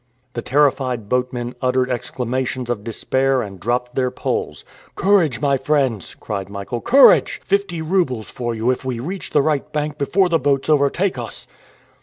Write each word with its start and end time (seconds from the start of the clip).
The 0.33 0.41
terrified 0.41 1.09
boatmen 1.09 1.53
uttered 1.61 1.91
exclamations 1.91 2.71
of 2.71 2.83
despair 2.83 3.43
and 3.43 3.59
dropped 3.59 3.93
their 3.93 4.09
poles. 4.09 4.65
"Courage, 4.95 5.39
my 5.41 5.57
friends!" 5.57 6.15
cried 6.19 6.49
Michael; 6.49 6.81
"courage! 6.81 7.39
Fifty 7.45 7.83
roubles 7.83 8.31
for 8.31 8.55
you 8.55 8.71
if 8.71 8.83
we 8.83 8.99
reach 8.99 9.29
the 9.29 9.43
right 9.43 9.71
bank 9.71 9.99
before 9.99 10.27
the 10.27 10.39
boats 10.39 10.69
overtake 10.69 11.19
us." 11.19 11.45